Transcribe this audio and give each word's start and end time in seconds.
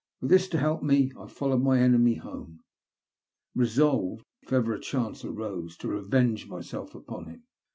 With 0.19 0.31
this 0.31 0.47
to 0.47 0.57
help 0.57 0.81
me 0.81 1.11
I 1.15 1.27
followed 1.27 1.61
my 1.61 1.77
enemy 1.79 2.15
home, 2.15 2.61
resolved, 3.53 4.23
if 4.41 4.51
ever 4.51 4.73
a 4.73 4.79
chance 4.79 5.23
arose, 5.23 5.77
to 5.77 5.89
revenge 5.89 6.47
myself 6.47 6.95
upon 6.95 7.27
him. 7.27 7.43